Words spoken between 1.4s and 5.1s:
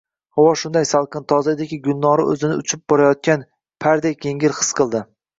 ediki, Gulnora oʼzini uchib borayotgan pardek yengil his qildi.